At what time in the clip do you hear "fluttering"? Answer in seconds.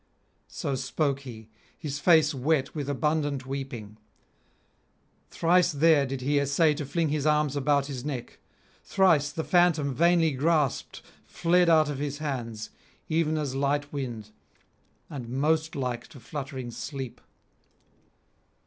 16.19-16.71